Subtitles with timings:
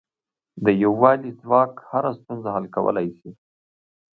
[0.63, 3.31] د یووالي ځواک هره ستونزه حل کولای شي.